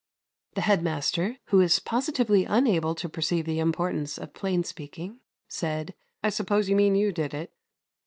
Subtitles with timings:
[0.55, 5.93] The head master, who is positively unable to perceive the importance of plain speaking, said,
[6.23, 7.53] "I suppose you mean you did it."